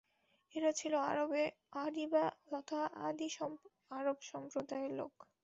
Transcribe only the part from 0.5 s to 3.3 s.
এরা ছিল আরবে আরিবা তথা আদি